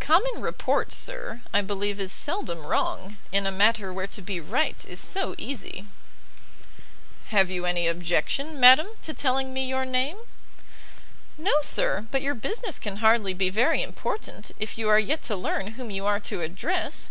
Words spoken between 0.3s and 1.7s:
report, sir, I